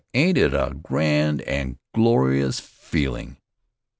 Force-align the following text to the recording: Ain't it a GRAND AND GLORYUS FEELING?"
Ain't 0.15 0.35
it 0.39 0.55
a 0.55 0.75
GRAND 0.81 1.43
AND 1.43 1.77
GLORYUS 1.93 2.59
FEELING?" 2.59 3.37